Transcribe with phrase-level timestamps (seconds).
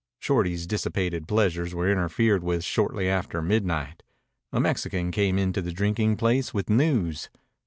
[0.17, 4.01] Shorty's dissipated pleasures were interfered with shortly after midnight.
[4.51, 7.29] A Mexican came in to the drinking place with news.